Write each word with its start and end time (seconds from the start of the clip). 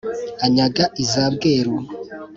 anyaga 0.45 0.83
iza 1.03 1.23
bweru, 1.35 1.75